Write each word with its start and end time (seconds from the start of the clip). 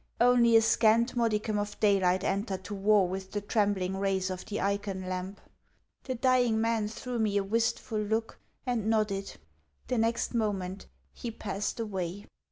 Only 0.19 0.55
a 0.55 0.63
scanty 0.63 1.13
modicum 1.15 1.59
of 1.59 1.79
daylight 1.79 2.23
entered 2.23 2.63
to 2.63 2.73
war 2.73 3.07
with 3.07 3.33
the 3.33 3.39
trembling 3.41 3.95
rays 3.97 4.31
of 4.31 4.43
the 4.47 4.59
ikon 4.59 5.07
lamp. 5.07 5.39
The 6.05 6.15
dying 6.15 6.59
man 6.59 6.87
threw 6.87 7.19
me 7.19 7.37
a 7.37 7.43
wistful 7.43 7.99
look, 7.99 8.39
and 8.65 8.89
nodded. 8.89 9.35
The 9.89 9.99
next 9.99 10.33
moment 10.33 10.87
he 11.13 11.27
had 11.27 11.37
passed 11.37 11.79
away. 11.79 12.25